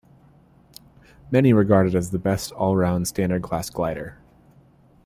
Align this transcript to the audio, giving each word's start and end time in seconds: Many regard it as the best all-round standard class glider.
Many 1.29 1.53
regard 1.53 1.85
it 1.89 1.93
as 1.93 2.09
the 2.09 2.17
best 2.17 2.51
all-round 2.53 3.07
standard 3.07 3.43
class 3.43 3.69
glider. 3.69 4.17